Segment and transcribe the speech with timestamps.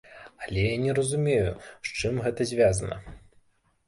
[0.43, 1.51] Але я не разумею,
[1.89, 2.97] з чым гэта звязана.